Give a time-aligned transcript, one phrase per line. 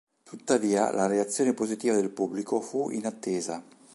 [0.23, 3.63] Tuttavia la reazione positiva del pubblico fu inattesa.